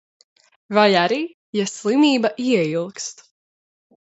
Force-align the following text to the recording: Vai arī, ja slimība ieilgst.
Vai 0.77 0.85
arī, 1.01 1.19
ja 1.59 1.67
slimība 1.73 2.33
ieilgst. 2.47 3.23